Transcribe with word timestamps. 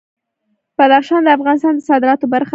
بدخشان 0.79 1.21
د 1.23 1.27
افغانستان 1.37 1.73
د 1.75 1.79
صادراتو 1.89 2.25
برخه 2.33 2.47
ده. 2.47 2.49